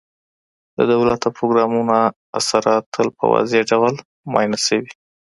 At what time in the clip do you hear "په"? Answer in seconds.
3.17-3.23